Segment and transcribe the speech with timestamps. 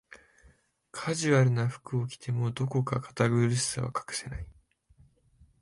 [0.89, 4.47] カジュアルな服を着ても、どこか堅苦しさは隠せない